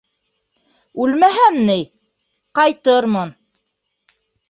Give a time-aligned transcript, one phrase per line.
[1.03, 1.85] Үлмәһәм ней...
[2.61, 3.37] ҡайтырмын...